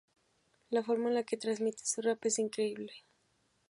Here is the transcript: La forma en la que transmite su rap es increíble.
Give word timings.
La 0.71 0.81
forma 0.81 1.09
en 1.09 1.13
la 1.13 1.21
que 1.23 1.37
transmite 1.37 1.85
su 1.85 2.01
rap 2.01 2.25
es 2.25 2.39
increíble. 2.39 2.91